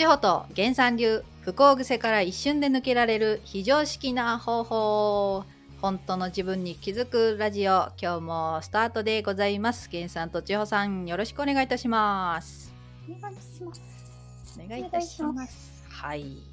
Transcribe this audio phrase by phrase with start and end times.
[0.00, 5.44] 千穂と原産流不幸癖から一瞬で抜けられる非常識な方法
[5.82, 9.90] 本当の自分に気づくラジオ今日もスタートでございます。
[9.92, 12.72] 原さんと千穂さんよろしくお願いいたします。
[13.06, 14.58] お願いします。
[14.64, 15.84] お願いいたします。
[15.90, 16.49] はい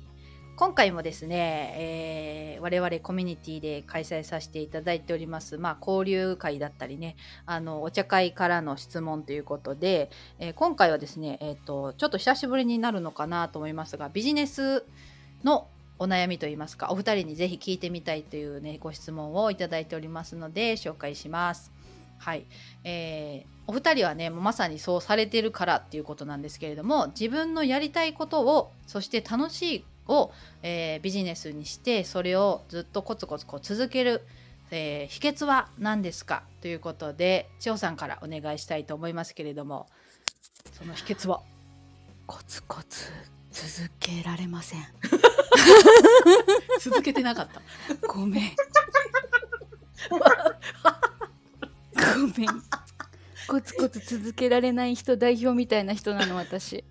[0.58, 7.16] 今回もですね、えー我々コミュニティで開催させていただいております、まあ、交流会だったりね
[7.46, 14.84] あのお茶会からの質問ということで、えー今回はですね、えー、とちょっと久しぶりになるのかなと思いますがビジネス
[15.44, 15.68] の
[16.00, 21.72] お悩みといいますかお二人にぜひ聞いてみたいというねご質問をいただいておりますので紹介します。
[22.18, 22.48] はい、
[22.84, 30.32] えーお二人はねまさにそうされてるからっていうことなんですけれども自分のやりたいことをそして楽しいを、
[30.64, 34.22] えービジネスにしてそれをずっとコツコツこう続ける、
[34.72, 36.44] えー秘訣は何ですか？
[36.62, 39.88] ということで千代さんからお願いしたいと思いますけれども
[40.74, 41.42] その秘訣は
[42.26, 43.12] コツコツ
[43.52, 44.82] 続けられません。
[46.80, 47.62] 続けてなかった。
[48.08, 48.52] ごめん。
[50.10, 50.18] ご
[52.38, 52.48] めん。
[53.48, 56.84] コツコツ続けられない人代表みたいな人なの私。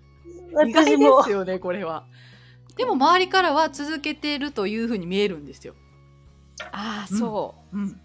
[0.65, 2.05] 意外ですよねこれは。
[2.77, 5.73] でも周りからは続けてるというふうに見えるんですよ。
[6.71, 7.77] ああうんそう。
[7.77, 7.99] うん、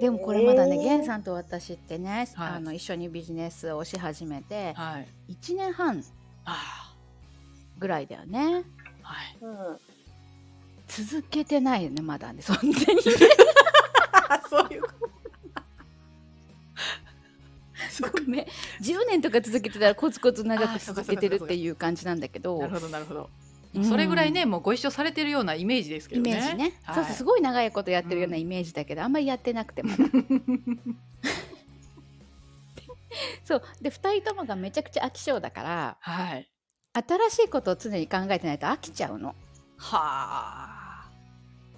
[0.00, 5.08] でもこれまだね、えーゲンさんと私ってね、はいあの一緒にビジネスをし始めてはい。
[5.32, 6.02] 1年半
[6.44, 6.94] あ
[7.78, 8.64] ぐらいだよね。
[9.02, 9.36] あ、はい。
[9.40, 9.78] うん
[10.88, 12.74] 続けてないよねまだねそんなに。
[14.48, 15.08] そういうこと。
[18.00, 18.46] ごめん
[18.80, 23.30] 10年とか続けてたらコツコツ長く続けてるっていう感じなんだけどなるほどなるほど。
[23.74, 23.84] うん。
[23.84, 26.34] それぐらいねもうご一緒されてるようなイメージですけイどね。
[26.34, 26.94] メージね、はい。
[26.96, 30.04] そうそうすごい長いことやってるようなイメージだけど、あんまりやってなくてまだ。
[33.44, 33.62] そう。
[33.80, 36.48] で2人ともがめちゃくちゃ飽き性だからはい。
[36.92, 39.34] 新しいことを常に考えてないと飽きちゃうの。
[39.76, 41.10] はあ。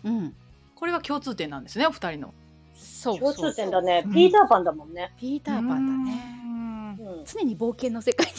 [0.04, 0.34] うん。
[0.74, 2.34] これは共通点なんですねお二人の。
[2.74, 4.04] そう共通点だね。
[4.06, 4.12] うん。
[4.12, 5.12] ピーターパンだもんね。
[5.18, 6.14] ピーターパンだね。
[6.14, 6.98] ね。
[7.00, 7.24] うん。
[7.24, 8.32] 常に冒険の世界に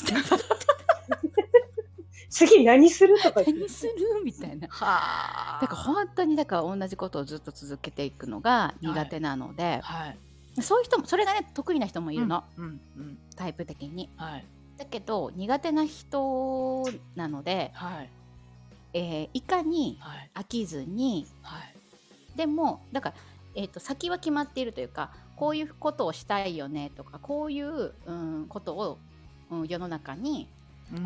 [2.31, 3.93] 次何するとか何する
[4.23, 4.67] みたいな。
[4.69, 5.59] はあ。
[5.61, 10.17] だから本当にだから同じことをずっと続けていくのが苦手なので、はい。
[10.61, 13.17] そういう人もそれがね得意な人もいるの、うんうん。
[13.35, 14.09] タイプ的に。
[14.15, 14.45] はい。
[14.77, 18.09] だけど苦手な人なので、はい。
[18.93, 20.31] えーいかにはい。
[20.33, 21.73] 飽きずにはい。
[22.37, 23.15] でもだから、
[23.55, 28.97] えー、と先は決まっているというかこういうことをしたいよねとかこういう、うん、ことを、
[29.49, 30.47] うん、世の中に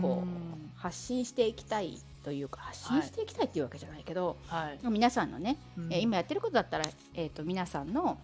[0.01, 4.79] こう発信していきたいというか発信していきたいっていうわけじゃないけど、はい。
[4.89, 5.93] 皆さんのね、うん。
[5.93, 8.19] えー今やってることだったら、えー、と皆さんの、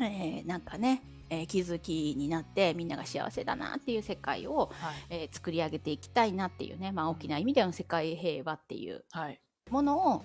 [0.00, 4.94] えーなんかね、えー気づきになってみんなが幸せだなっていう世界を、はい。
[5.10, 9.40] えー作り上げていきたいなっていうね、まあ、大きな意味での世界平和っていうはい。
[9.70, 10.24] ものを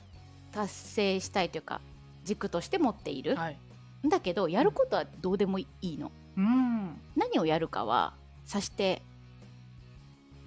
[0.51, 1.81] 達成したいというか
[2.23, 3.59] 軸として持っている、はい。
[4.07, 6.11] だけどやることはどうでもいいの。
[6.37, 6.99] うん。
[7.15, 8.13] 何をやるかは
[8.45, 9.01] さして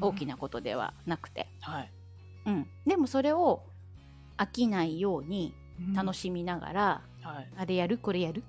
[0.00, 1.90] 大きなことではなくて、はい。
[2.46, 2.66] うん。
[2.86, 3.62] でもそれを
[4.36, 5.54] 飽きないように
[5.94, 7.26] 楽ししみながら、い。
[7.26, 7.48] はい。
[7.56, 8.42] あれやるこれやる？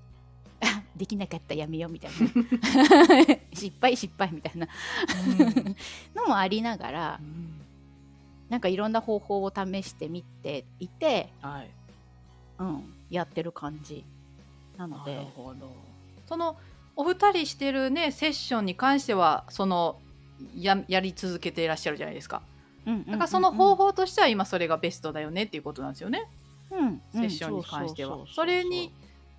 [0.61, 2.17] あ できなかったやめようみたいな。
[3.53, 4.67] 失敗失敗みたいな。
[6.15, 7.61] のもありながらうん。
[8.49, 11.69] なんかいろんな方法を試してみていて、はい。
[12.59, 14.03] うん、やってる感じ。
[14.77, 15.27] なのなで。
[16.27, 16.57] その
[16.95, 20.01] お二人してるねセッションに関してはその
[20.55, 22.41] ややり続けていらっしゃるじゃないですか。
[22.85, 26.27] だからその方法としては今それがベストだよねっていうことなんですよね。
[26.71, 28.27] うんセッションに関してはうんう。
[28.33, 28.91] それに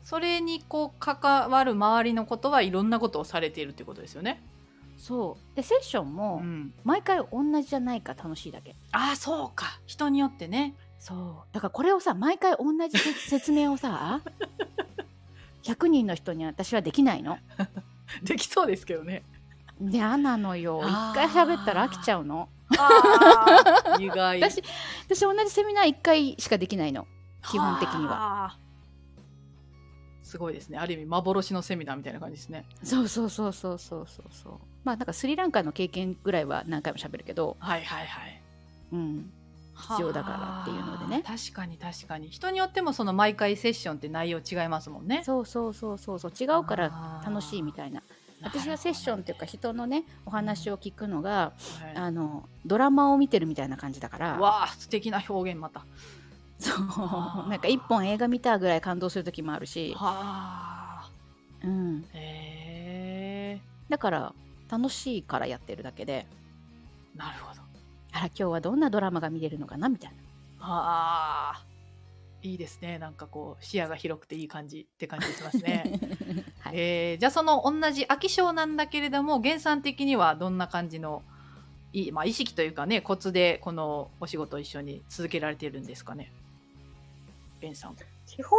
[0.05, 4.43] それにこう関わる周りのことはいろんなことをされているっていうことですよね。
[4.99, 6.73] そうでセッションもん。
[6.85, 9.81] 毎回同じじゃないから楽しいだけああそうか。
[9.87, 10.75] 人によってね。
[10.99, 14.21] そうだからこれをさ毎回同じせ説明をさ
[15.65, 17.39] 100人の人に私はできないの
[18.23, 19.23] できそうですけどね。
[19.81, 22.49] 嫌なのよ一回喋ったら飽きちゃうの
[23.99, 24.41] 意外。
[24.41, 24.63] 私
[25.09, 27.07] 私同じセミナー1回しかできないの
[27.51, 28.59] 基本的にははあ。
[30.23, 30.79] すごいですね。
[30.79, 32.65] ある意味幻のセミナーみたいな感じですね。
[32.85, 34.53] そうそうそうそうそうそうそう
[34.85, 38.43] まあなんかスリランカの経験ぐらいは何回も喋るけどはいはいはい。
[38.93, 39.33] うん
[39.89, 42.29] 必要だからっていうのでねはあ確かに確かに。
[42.29, 45.23] 人によってもその毎回セッションって内容違いますもんね。
[45.25, 48.03] そうそうそうそうそう違うから楽しいみたいな
[48.43, 51.53] 私はセッションっていうか人のねお話を聞くのが、は
[51.95, 55.85] いあのドラマを見てるみたいな感じだからわあ素敵な表現また。
[56.59, 61.11] そうなんか一本映画見たぐらい感動する時もあるし、はあ。
[61.65, 63.61] うん、へえ。
[63.89, 64.35] だから
[64.71, 66.27] 楽しいからやってるだけで
[67.17, 67.63] なるほど。
[68.13, 70.17] あら今日はどんなドラマが見れるのかなみたいな。
[70.61, 71.70] ああ
[72.43, 72.99] いいですね。
[72.99, 75.85] なんかこう視野が広くていい感じって感じしますね。
[76.61, 76.77] はい。
[76.77, 81.23] えーじゃあその同じ飽き性なんだけれども原産的にはどんな感じの
[81.93, 86.33] い、まあ、意識というかねコツでこのお仕事を一緒に続けられてるんですかね？
[87.61, 87.97] ベンさん。
[88.27, 88.59] 基本、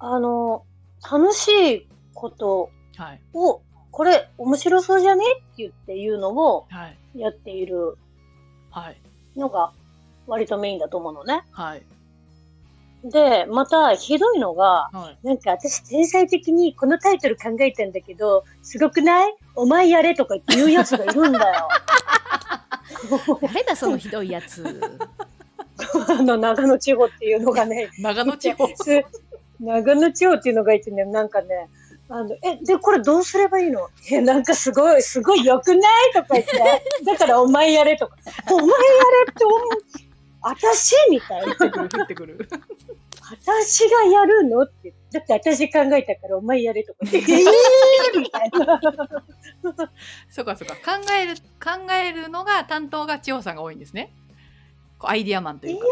[0.00, 0.64] あの、
[1.10, 3.20] 楽しいことはい。
[3.34, 6.98] を、これ面白そうじゃねって言って言うのをはい。
[7.14, 7.96] やっている
[8.70, 9.00] はい。
[9.36, 9.72] のが
[10.26, 11.44] 割とメインだと思うのね。
[11.52, 11.82] はい
[13.04, 15.26] で、またひどいのが、はい。
[15.26, 19.34] なんか私天才的にこのタイトル考えたんだけど、すごくない？
[19.54, 21.68] お前やれとか言うやつがいるんだよ。
[23.42, 24.64] 誰だそのひどいやつ。
[26.08, 28.66] あの長野地方っていうのがね、 長野地方。
[28.76, 29.04] す
[29.60, 31.68] 長野地方っていうのがいてね、なんかね、
[32.08, 33.88] あの、え、で、これどうすればいいの？
[34.10, 36.52] え、なんかすごい、すごい良くないとか言って、
[37.04, 38.16] だからお前やれとか、
[38.50, 38.72] お前やれ
[39.30, 39.60] って思う、
[40.40, 40.94] 私？
[41.10, 41.54] みたいな。
[41.54, 42.48] 降ってくる。
[43.30, 44.62] 私がやるの？
[44.62, 44.92] って。
[45.12, 46.98] だって私考えたからお前やれとか。
[47.12, 48.80] えーみたいな。
[50.28, 50.74] そうかそうか。
[50.74, 50.80] 考
[51.18, 54.12] える、考えるのが担当が千穂さんが多いんですね。
[55.00, 55.84] アイディアマンというか。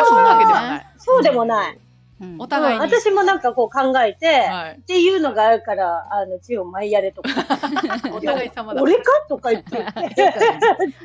[0.00, 0.86] あそうなわけではない。
[0.98, 1.74] そうでもない。
[1.74, 1.91] うん
[2.38, 2.84] お互いに。
[2.84, 4.78] うん私もなんかこう考えて、はい。
[4.78, 7.30] っていうのがあるから、あの、ちお前やれとか。
[8.12, 8.82] お互い様だ。
[8.82, 9.84] 俺かとか言って。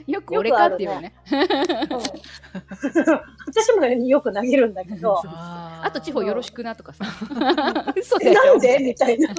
[0.08, 1.14] よく俺かっていうね。
[1.31, 1.42] うん
[3.48, 5.22] 私もよく投げるんだけど、
[5.82, 7.06] ああと地方よろしくなとかさ。
[7.96, 8.60] 嘘えだよなん。
[8.62, 8.80] で？
[8.80, 9.34] みたいな。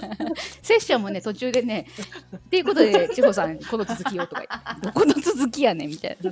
[0.63, 1.87] セッションもね途中でね
[2.37, 6.31] っていうことで千穂さんこの続きよとか言ってどこの続きやねんみたいな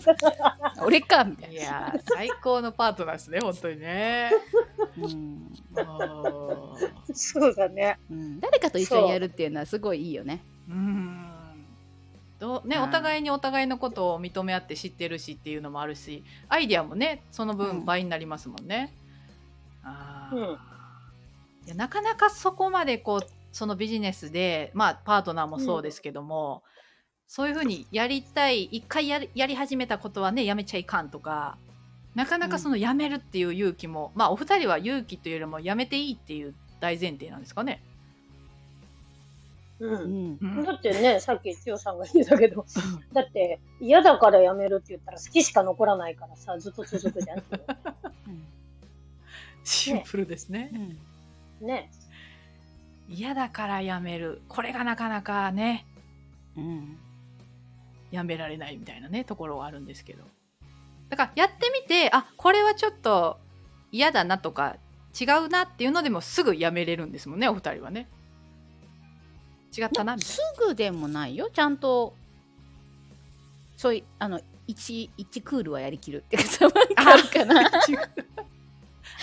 [0.84, 4.30] 俺かみたいいやー最高のパートナーですね、本当にね。
[5.72, 5.86] な、う
[7.12, 7.98] んそうだね。
[8.10, 11.26] うん、誰かと一緒にやるっていうのはすごいいいよねうん。
[12.38, 18.92] どうね、はいお互いにお互いのことを認め合って知ってるしっていうのもあるし、アイディアもね、そのうん分倍になりますもんね。
[19.86, 20.58] あーうん
[21.66, 26.62] いやなかなかそこまでこうそのビジネスで、まあ、パートナーもそうですけども、
[27.26, 31.56] そういうふうにやりたい一回やりやり始めたことはねやめちゃいかんとか
[32.16, 37.82] なかなかそのやめるっていう勇気も、まあお二人は勇気というよりもやめていいっていう大前提なんですかね。
[39.80, 39.86] う。
[39.86, 42.64] うんんうんだってね、さっき千代さんが言ってたけど、
[43.12, 47.42] だって嫌だからやめるって言ったら好きしか残らないからさ、ずっと続くじゃん。
[49.66, 50.70] シンプルですね。
[51.60, 51.66] うん。
[51.66, 51.90] ね。
[53.08, 54.42] 嫌だからやめる。
[54.48, 55.84] これがなかなかね。
[56.56, 56.96] うん。
[58.12, 60.22] やめられないみたいなねところはあるんですけど。
[61.08, 63.38] だからやってみてあこれはちょっと
[63.90, 64.76] 嫌だなとか
[65.20, 68.08] 違うなっていうのでもすぐやめれるんですもんねお二人はね。
[69.76, 71.50] 違ったなみたいすぐでもないよ。
[71.52, 72.14] ちゃんと
[73.76, 77.68] そういうあの1一クールはやりきるっていうかあるかな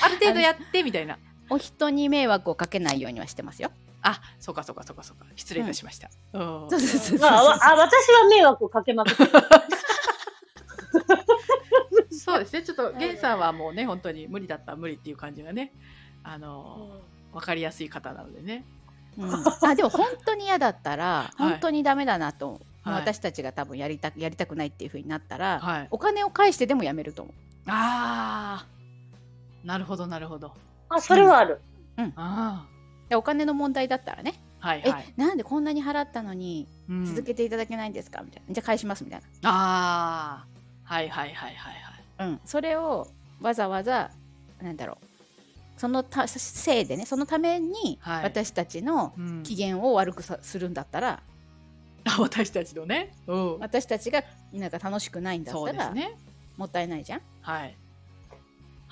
[0.04, 1.18] ある程度やってみたいな。
[1.50, 3.72] お人に迷惑をかけないようにはしてますよ。
[4.02, 5.26] あそうかそうかそうかそうか。
[5.36, 6.42] 失礼いたしました、うん。
[6.70, 9.32] そうそうそうまあ、わあ私は迷惑をかけまくってる。
[12.12, 12.64] そうですね。
[12.64, 15.74] ちょっとゲンさんはもうね本当に無理だったら無理っていう感じがね
[16.24, 17.02] あの
[17.34, 18.66] 分かりやすい方なのでね。
[19.18, 21.50] うん、あでも本当に嫌だったら、はい。
[21.52, 22.96] 本当にダメだなと、はい。
[22.96, 25.88] 私たちが多分やりたやりたくないっていうふうになったら、はい。
[25.92, 27.34] お金を返してでもやめると思う。
[27.68, 28.73] あー
[29.64, 30.54] なるほどなるほど。
[30.90, 31.60] あ、それはある。
[32.16, 32.66] あ
[33.10, 37.06] でお金の問題だったらね、ーはいはい、えなんでこんなに払ったのにうん。
[37.06, 38.22] 続けていただけないんですか？
[38.24, 38.54] みたいな。
[38.54, 40.48] じゃあ返しますみたいああ。
[40.84, 42.04] はいはいはいはいはい。
[42.18, 43.08] な、うん、それを
[43.42, 44.12] わざわざ
[44.62, 45.06] なんだろう。
[45.80, 48.24] そのたせいでねそのためにはい。
[48.24, 49.44] 私たちのうん。
[49.44, 51.22] 機嫌を悪くさするんだったら、
[52.06, 53.14] あ私たちのね。
[53.28, 53.60] うん。
[53.60, 56.18] 私たちがなんか楽しくないんだっそうたら、ですね。
[56.58, 57.22] もったいないじゃん。
[57.42, 57.76] はい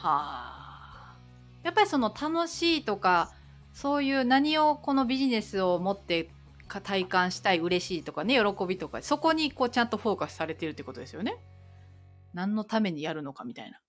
[0.02, 1.16] はあ。
[1.64, 3.32] やっぱりその楽しいとか
[3.74, 6.30] そういう何をこのビジネスを持って
[6.68, 11.38] か体感したい嬉しいとかね喜びとかそこにこうちゃんとフォーカスされてるってことですよね。
[12.34, 13.80] 何のためにやるのかみたいな。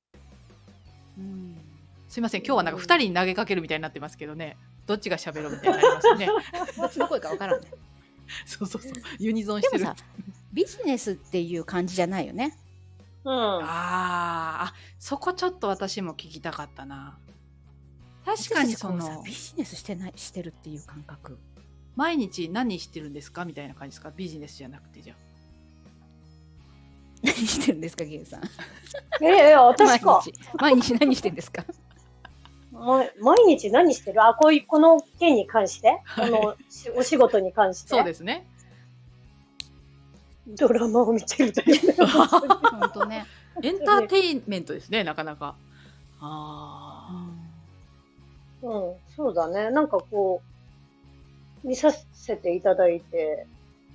[1.19, 1.57] うん。
[2.09, 4.57] すいません今日はなんか2人に投げかけるみたいになってますけどね。
[4.87, 6.29] どっちが喋るみたいになりますね。
[6.77, 7.69] どっちの声かわからんね。
[8.45, 8.93] そうそうそう。
[9.19, 9.87] ユニゾンしてる。
[10.53, 12.59] ビジネスっていう感じじゃないよね。
[13.25, 13.33] うん。
[13.33, 17.19] あーあそこちょっと私も聞きたかったな
[18.25, 21.39] 確かにそのビジネスしてないしてるっていう感覚。
[21.97, 23.45] 毎日何してるんですか？
[23.45, 24.13] みたいな感じですか？
[24.17, 25.15] ビジネスじゃなくてじゃ
[27.23, 28.43] 何してるんですか、ゲンさん？
[29.23, 30.23] ええ私か。
[30.59, 31.65] 毎日毎日何してんですか？
[32.73, 34.25] ま毎日何してる？
[34.25, 37.89] あ、こういう、この件に関して、はいこのしお仕事に関して？
[37.91, 38.47] そうですね
[40.47, 41.95] ドラマを見てるというね。
[41.95, 43.27] 本当ね。
[43.63, 45.55] エンターテインメントですね、なかなか。
[46.21, 47.29] あ
[48.63, 49.71] うん、そうだね。
[49.71, 50.43] なんかこ
[51.65, 53.47] う、見させていただいて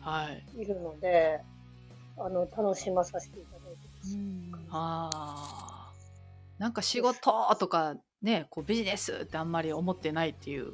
[0.01, 0.09] あ。
[0.09, 0.43] はい。
[0.61, 1.41] いるので、
[2.17, 4.17] あの、楽しまさせていただいてます。
[4.71, 5.91] ああ。
[6.57, 10.73] なんか仕事とかね、こうビジネスってあんまり思ってないっていう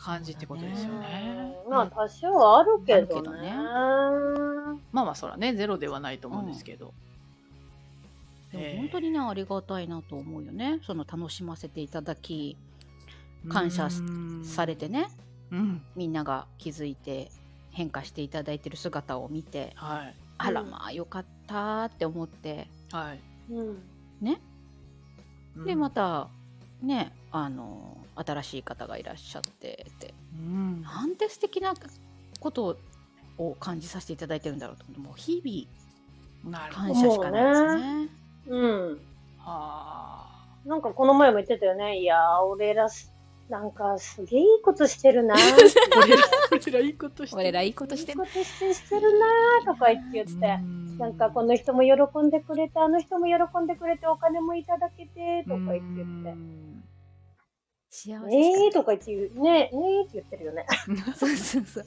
[0.00, 1.54] 感じってことですよね。
[1.64, 3.22] うんまあ、多少はあるけどね。
[3.22, 3.52] どね
[4.92, 6.92] まあまあそらねゼロではないと思うんですけど。
[8.52, 12.56] でも本当にねありがたいなと思うよねその楽しませていただき
[13.48, 13.88] 感謝
[14.42, 15.08] されてね
[15.52, 15.82] うん。
[15.94, 17.30] みんなが気づいて
[17.70, 20.14] 変化していただいてる姿を見てはい。
[20.38, 23.20] あらまあよかったって思ってはい。
[23.52, 23.82] うん。
[24.20, 24.40] ね
[25.64, 25.90] でうんま。
[25.90, 26.28] た
[26.82, 30.82] ねあの新しい方がいらっしゃってってうん。
[30.82, 31.74] なんて素敵な
[32.40, 32.76] こと
[33.38, 36.70] を感じさせていただいてるんだろうと思ってもう日々。
[36.70, 38.08] 感謝しかないですね。
[38.48, 39.00] うん。
[39.38, 40.26] は
[40.66, 41.98] なんかこの前も言ってたよね。
[41.98, 43.12] いやー、俺らす、
[43.48, 45.34] なんかすげえいいことしてるな。
[45.96, 47.40] 俺ら、いいことしてる。
[47.42, 50.80] 俺らいいことしてるいいことしてるなーとか言って言って。
[50.98, 56.69] なんかこの人も喜んでくれて、あの人も喜んでくれて、お金もいただけて、とか言って言って。
[57.90, 58.64] 幸せしかね。
[58.66, 60.66] えーとか言ってねえ、ねえって言ってるよね。
[61.16, 61.86] そうそうそう。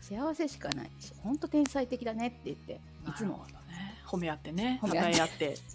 [0.00, 3.44] 幸せしかないし本当天才的だねって言っていつも。
[3.68, 3.94] ね。
[4.06, 4.78] 褒め合ってね。
[4.82, 5.56] 褒め合って。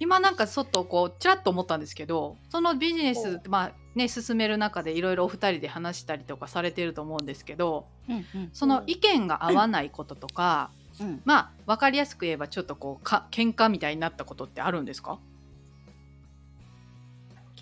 [0.00, 8.50] 今なんかちょっとこうちらっと思ったんですけどそのビジネスまあね進める中でいろいろお二人で話したりとかされてると思うんですけどうんうん。
[8.54, 11.20] その意見が合わないこととか、うん。
[11.26, 15.18] まあ分かりやすく言えばちょっとこうか喧嘩みたいになったことってあるんですか？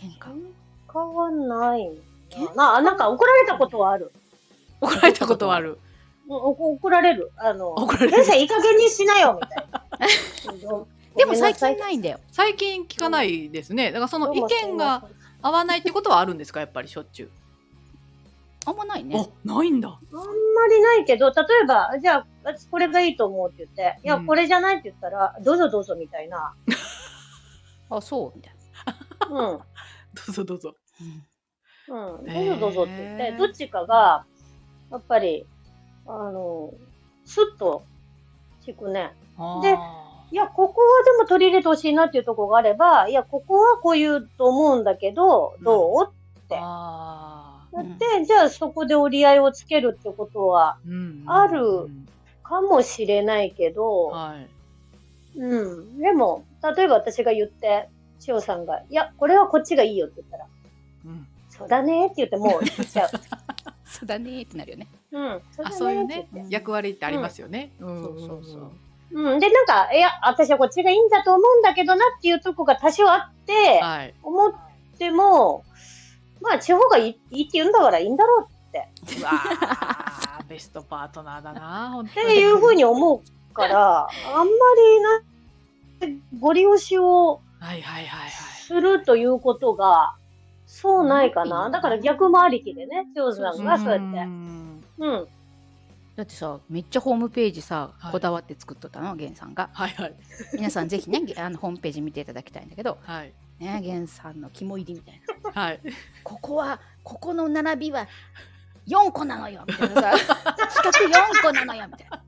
[0.01, 0.33] 喧嘩
[0.93, 1.91] 変わんない
[2.31, 2.55] 喧嘩？
[2.57, 2.73] な。
[2.75, 4.13] な、なんか怒られたことはある。
[4.81, 5.79] 怒られたことはある。
[6.29, 7.33] 怒られる。
[7.37, 9.85] あの、怒られる先生いい加減にしなよ、みたいな。
[11.17, 13.91] でも最近いないんだよ最近聞かないですね。
[13.91, 15.05] だからその意見が
[15.43, 16.61] 合わないってことはあるんですか？
[16.61, 17.31] やっぱりしょっちゅう。
[18.67, 19.89] あんまないねあないんだ。
[19.89, 20.21] あんま
[20.69, 26.55] りないけど、例えば、じゃあ、私これがいいと思うって言って、いや、うんこれじゃないって言ったら、どうぞどうぞみたいな。
[27.91, 28.53] あそうみたい
[29.31, 29.37] うん。
[29.37, 29.63] ど
[30.29, 30.75] うぞどうぞ。
[31.89, 32.27] な、うん。
[32.27, 34.25] どうぞどうぞって言って、どっちかが、
[34.91, 35.47] やっぱり、
[36.07, 36.73] あの、
[37.25, 37.85] スッと
[38.67, 39.13] 聞くね。
[39.63, 46.13] であいや、ここはでも取り入れてほしいなっていうところがあれば、いや、ここはこう言うと思うんだけど、どう？
[46.51, 47.77] ーあー。
[47.77, 52.09] やって、じゃあそこで折り合いをつけるってことはうんあるうん
[52.43, 54.49] かもしれないけど、はい。
[55.39, 55.99] うん。
[55.99, 56.45] でも、
[56.77, 57.89] 例えば私が言って、
[58.21, 60.47] 千代さんが、いや、これはこっちがいいよって言ったら、
[61.07, 63.11] うんそうだねって言ってもう言っちゃう。
[63.85, 65.43] そうだねってなるよねうん。
[65.51, 67.73] そうだあそういうね役割ってありますよね。
[67.81, 68.71] うんそうそうそう
[69.11, 69.41] うん。
[69.41, 74.15] で、なんか、いや、私はこっちがいいんだと思うんだけどなっていうとこが多少あって、はい。
[74.23, 74.53] 思っ
[74.99, 75.65] ても、
[76.41, 78.49] まあ、地方がいいいいって言うんだからいいんだろう
[79.21, 84.45] うわー ベストパートナーだな本っ当にていうふうに思うから、あんま
[86.05, 88.31] りな、ご利用しをはいはいはいはい。
[88.31, 90.15] するということが、
[90.67, 91.67] そうないかな。
[91.67, 91.73] うん。
[91.73, 94.25] だから逆もありきでね、長さんがそうやって。
[94.25, 94.85] ん。
[94.99, 95.29] うん。
[96.19, 98.13] だってさめっちゃホームページさはい。
[98.13, 99.15] こだわって作っとったの？
[99.15, 99.71] 源さんが。
[99.73, 100.15] はいはい。
[100.53, 102.99] 皆さんぜひね あのホームページ見ていただきたいんだけど。
[103.03, 103.33] はい。
[103.61, 105.23] ね源さんの肝入りみたい
[105.55, 105.63] な。
[105.63, 105.81] はい。
[106.25, 108.09] ここはここの並びは
[108.89, 110.13] 4個なのよみたいなさ。
[110.71, 112.23] 四角4個なのよみたいな。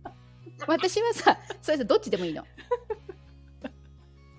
[0.69, 2.45] 私はさそれさどっちでもいいの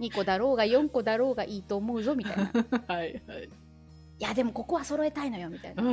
[0.02, 2.44] 2個だろうが4個だろうがいいと思うぞみたいな。
[2.44, 2.48] い
[2.88, 3.50] はいはい。
[4.22, 5.84] やでもここは揃えたいのよみたいな。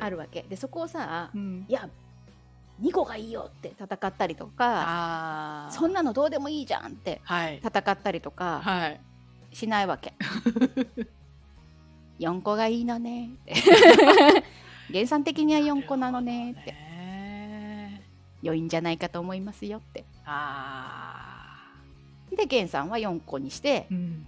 [0.00, 0.42] あるわけ。
[0.42, 1.66] でそこをさうん。
[1.68, 1.88] いや
[2.80, 5.70] 2個がいいよって戦ったりとかああ。
[5.70, 7.60] そんなのどうでもいいじゃんってはい。
[7.64, 9.00] 戦ったりとかはい。
[9.52, 10.14] しないわけ。
[12.20, 13.28] 4個がいいのね。
[13.28, 13.54] っ て
[14.92, 16.72] 原産的には4個なのねって。
[16.72, 18.02] ね。
[18.42, 20.04] 良いんじゃないかと思いますよって。
[20.24, 21.35] あ
[22.30, 23.94] で源さんは4個にしてあ。
[23.94, 24.26] うん。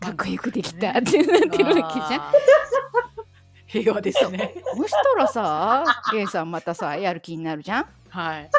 [0.00, 2.22] かっこよくできたってなってるわけじゃん。
[3.66, 4.54] 平和ですね。
[4.76, 8.50] そしたらさ源さんまたさやる気になるじゃんはい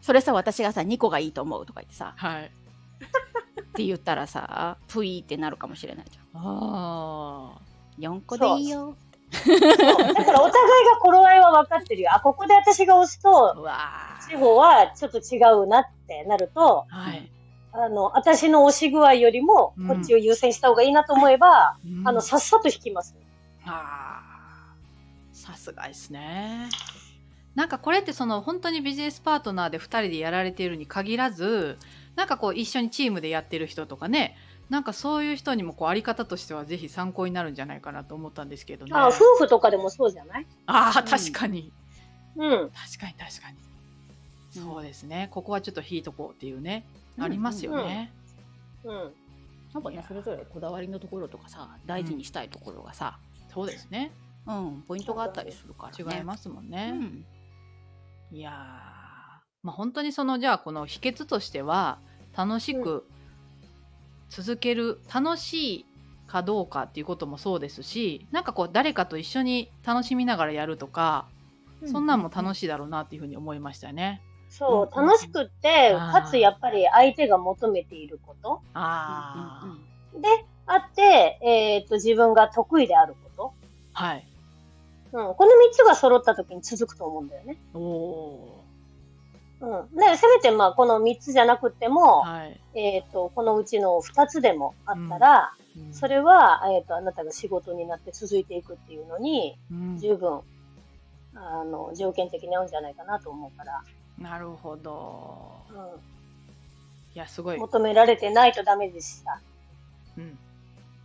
[0.00, 2.44] それさ私がさ2個がいいと思うとか言ってさはい。
[2.44, 6.38] って言ったらさプイーってなるかもしれないじゃあ
[7.54, 8.00] あ。
[8.00, 8.96] ん4個でいいよ
[9.30, 12.10] だからお互いが頃合いは分かってるよ。
[12.12, 14.09] あ、ここで私が押すと、うわあ。
[14.30, 17.30] 地方はちょっと違うなってなると、はい。
[17.72, 23.14] あの、私の押し具合よりも、うんこっちを優先した方がいいなと思えば、うんあの、さっさと引きます。
[23.64, 24.74] ああ。
[25.32, 26.68] さすがですね。
[27.54, 31.78] なんかこれってその本当にビジネスパートナーで2人でやられているに限らず
[32.14, 34.36] なんかこう一緒にチームでやってる人とかね
[34.68, 38.92] なんかそういう人にもこうあり方としてはぜひ参考になるんじゃないかなと思ったんですけどね。
[38.94, 40.46] あ夫婦とかでもそうじゃない？
[40.66, 41.72] ああ確かに、
[42.36, 42.70] うん。
[42.70, 43.56] 確かに確かに。
[44.50, 45.28] そうですね。
[45.30, 46.86] ここはちょっと引いとこうっていうね、
[47.18, 48.12] ありますよね。
[48.84, 49.12] うん。
[49.72, 53.18] なんかねそれぞれこだわりのところとかさ大事にしたいところがさ、
[53.52, 54.10] そうですね。
[54.46, 56.16] うんポイントがあったりするからね。
[56.18, 56.90] 違いますもんうね。
[56.90, 57.24] ん
[58.32, 58.54] いやー
[59.62, 61.98] まあ本当にそのじゃあこの秘訣としては
[62.36, 63.06] 楽しく
[64.28, 65.86] 続ける、楽しい
[66.26, 71.26] かどうかっていうこともそうですしなんかこう誰かと一緒に楽しみながらやるとか、
[71.86, 74.22] そんなんも楽しいだろうなっていうふうに思いましたよね。
[74.50, 79.76] そう、うん楽しくって、かつやっぱり相手が求めていることあ
[80.14, 80.28] で
[80.66, 83.30] あって、えっ、と、自分が得意であるこ
[83.92, 84.26] はい。
[85.12, 85.18] と。
[85.18, 85.34] うん。
[85.34, 87.56] この3つが揃った時に続くと思うんだよね。
[87.74, 88.64] おお
[89.60, 89.96] うん。
[89.96, 92.42] で、せめてまあ、この3つじゃなくても、ー。
[92.42, 92.60] はい。
[92.74, 95.60] えっ、と、このうちの2つでもあったら、うん
[95.92, 100.40] それは、えっ、と、あなたが仕事になって続いていくっていうのに、うん十分、
[101.34, 103.82] あの、条件的に合うんじゃないかなと思うから、
[104.20, 105.52] なるほど。
[105.70, 105.98] う
[107.14, 107.56] いやすごい。
[107.56, 107.60] ん。
[107.60, 109.40] 求められてないとダメですしさ。
[110.16, 110.38] うん。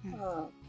[0.06, 0.08] う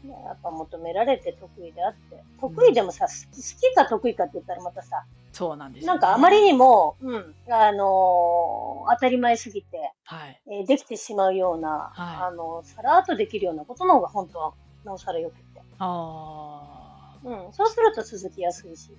[0.07, 0.09] ん。
[0.09, 2.23] やっぱ求められて得意であって。
[2.39, 10.41] 得意でもさ、好き好きか得意かって言ったらまたさ、そうなんですよね、なんかあまりにも、うん、あのー当たり前すぎて、はい。
[10.49, 14.53] えーできてしまうような、はいあの、さらっとできるようなことの方が本当は、
[14.85, 15.61] なおさらよくて。
[15.79, 17.27] ああ。
[17.27, 17.53] うん。
[17.53, 18.89] そうすると続きやすいし。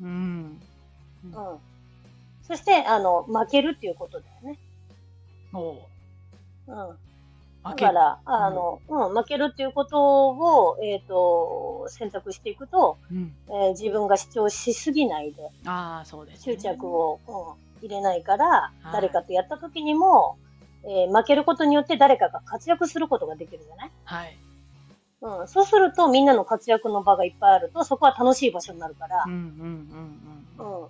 [0.00, 0.60] うん。
[1.24, 1.32] うん。
[2.48, 4.58] そして、あの、負けるっていうことだよね。
[5.52, 5.88] おお。
[6.66, 6.98] うん。
[7.64, 13.34] だから、あの、うん、負けるっていうことを、えっ、と、選択していくと、うん。
[13.48, 16.54] えー自分が主張しすぎないで、ああ、そうです、ね。
[16.56, 17.30] 執着を、う
[17.84, 20.38] ん、入れないから、はい誰かとやった時にも、
[20.84, 23.90] えー負けることによって誰かが活躍することができるじゃない？
[24.04, 24.36] はい。
[25.20, 29.42] うん、そうするとみんなの活躍の場がいっぱいあると、そこは楽しい場所になるからうん、うんうん
[30.58, 30.82] うんうん。
[30.82, 30.88] うん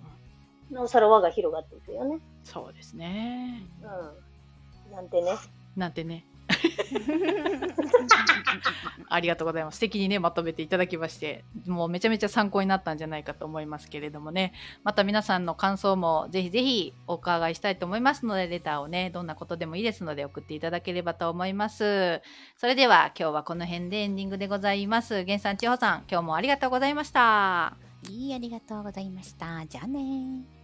[0.71, 2.19] なおさら輪が広がっていくよね。
[2.43, 3.63] そうですね。
[3.81, 4.95] うん。
[4.95, 5.31] なんてね。
[5.75, 6.25] なんてね。
[9.09, 9.75] ありがとうございます。
[9.75, 14.53] 素敵にね、まとめていただきまして、もうめちゃめちゃ参考になったんじゃないかと思いますけれどもね、
[14.83, 22.21] また皆さんの感想もぜひぜひお伺いしたいと思いますので、レターをね、どんなことでもいいですので送っていただければと思います。
[22.57, 25.23] それでは今日はこの辺でエンディングでございます。
[25.23, 27.75] 源さん、千穂さん、今日もありがとうございました。
[28.09, 29.65] いいありがとうございました。
[29.67, 30.58] じゃあね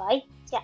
[0.00, 0.60] バイチャ。